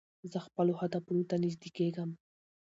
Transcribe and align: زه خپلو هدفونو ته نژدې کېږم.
زه 0.31 0.37
خپلو 0.45 0.73
هدفونو 0.81 1.23
ته 1.29 1.35
نژدې 1.43 1.69
کېږم. 1.77 2.09